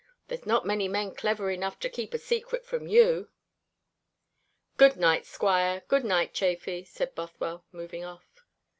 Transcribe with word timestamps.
There's 0.29 0.47
not 0.47 0.65
many 0.65 0.87
men 0.87 1.13
clever 1.13 1.51
enough 1.51 1.77
to 1.81 1.87
keep 1.87 2.15
a 2.15 2.17
secret 2.17 2.65
from 2.65 2.87
you." 2.87 3.29
"Good 4.75 4.95
night, 4.97 5.27
squire; 5.27 5.83
good 5.87 6.03
night, 6.03 6.33
Chafy," 6.33 6.85
said 6.85 7.13
Bothwell, 7.13 7.67
moving 7.71 8.03
off. 8.03 8.43